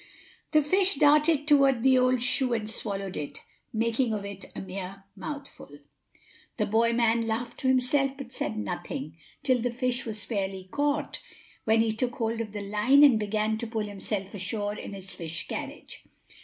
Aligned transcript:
The 0.51 0.63
fish 0.63 0.95
darted 0.95 1.47
toward 1.47 1.83
the 1.83 1.95
old 1.95 2.23
shoe 2.23 2.53
and 2.53 2.67
swallowed 2.67 3.15
it, 3.15 3.43
making 3.71 4.13
of 4.15 4.25
it 4.25 4.45
a 4.55 4.59
mere 4.59 5.03
mouthful. 5.15 5.77
The 6.57 6.65
boy 6.65 6.91
man 6.91 7.27
laughed 7.27 7.59
to 7.59 7.67
himself 7.67 8.17
but 8.17 8.33
said 8.33 8.57
nothing, 8.57 9.15
till 9.43 9.59
the 9.61 9.69
fish 9.69 10.07
was 10.07 10.25
fairly 10.25 10.67
caught; 10.71 11.21
when 11.65 11.81
he 11.81 11.93
took 11.93 12.15
hold 12.15 12.41
of 12.41 12.51
the 12.51 12.61
line 12.63 13.03
and 13.03 13.19
began 13.19 13.59
to 13.59 13.67
pull 13.67 13.81
himself 13.85 14.33
ashore 14.33 14.73
in 14.73 14.93
his 14.93 15.13
fish 15.13 15.47
carriage. 15.47 16.03